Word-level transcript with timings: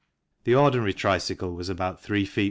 The 0.45 0.55
ordinary 0.55 0.95
tricycle 0.95 1.53
was 1.53 1.69
about 1.69 2.01
3 2.01 2.25
ft. 2.25 2.39